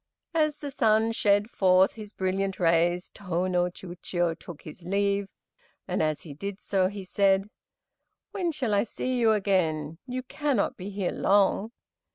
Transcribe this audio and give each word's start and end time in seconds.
As 0.33 0.57
the 0.57 0.71
sun 0.71 1.11
shed 1.11 1.51
forth 1.51 1.93
his 1.93 2.11
brilliant 2.11 2.59
rays 2.59 3.11
Tô 3.11 3.47
no 3.47 3.65
Chiûjiô 3.69 4.39
took 4.39 4.63
his 4.63 4.83
leave, 4.83 5.27
and 5.87 6.01
as 6.01 6.21
he 6.21 6.33
did 6.33 6.59
so 6.59 6.87
he 6.87 7.03
said, 7.03 7.47
"When 8.31 8.51
shall 8.51 8.73
I 8.73 8.81
see 8.81 9.15
you 9.19 9.33
again, 9.33 9.99
you 10.07 10.23
cannot 10.23 10.75
be 10.75 10.89
here 10.89 11.11
long?" 11.11 11.71